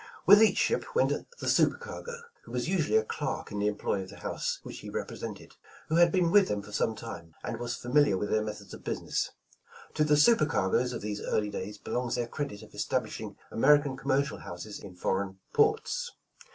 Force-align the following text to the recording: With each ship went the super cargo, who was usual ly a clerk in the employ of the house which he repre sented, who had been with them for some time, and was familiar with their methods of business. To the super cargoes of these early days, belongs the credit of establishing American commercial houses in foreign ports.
With 0.25 0.41
each 0.41 0.57
ship 0.57 0.95
went 0.95 1.13
the 1.37 1.47
super 1.47 1.77
cargo, 1.77 2.23
who 2.45 2.51
was 2.51 2.67
usual 2.67 2.95
ly 2.97 3.01
a 3.03 3.05
clerk 3.05 3.51
in 3.51 3.59
the 3.59 3.67
employ 3.67 4.01
of 4.01 4.09
the 4.09 4.17
house 4.21 4.57
which 4.63 4.79
he 4.79 4.89
repre 4.89 5.11
sented, 5.21 5.51
who 5.89 5.97
had 5.97 6.11
been 6.11 6.31
with 6.31 6.47
them 6.47 6.63
for 6.63 6.71
some 6.71 6.95
time, 6.95 7.35
and 7.43 7.59
was 7.59 7.75
familiar 7.75 8.17
with 8.17 8.31
their 8.31 8.41
methods 8.41 8.73
of 8.73 8.83
business. 8.83 9.29
To 9.93 10.03
the 10.03 10.17
super 10.17 10.47
cargoes 10.47 10.91
of 10.91 11.01
these 11.03 11.21
early 11.21 11.51
days, 11.51 11.77
belongs 11.77 12.15
the 12.15 12.25
credit 12.25 12.63
of 12.63 12.73
establishing 12.73 13.37
American 13.51 13.95
commercial 13.95 14.39
houses 14.39 14.79
in 14.79 14.95
foreign 14.95 15.37
ports. 15.53 16.11